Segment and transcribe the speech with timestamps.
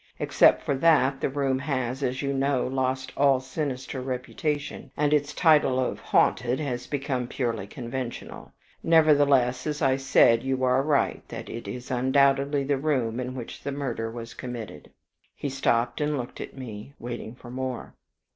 [0.17, 5.31] Except for that, the room has, as you know, lost all sinister reputation, and its
[5.31, 8.51] title of 'haunted' has become purely conventional.
[8.81, 13.71] Nevertheless, as I said, you are right that is undoubtedly the room in which the
[13.71, 14.89] murder was committed."
[15.35, 17.93] He stopped and looked up at me, waiting for more.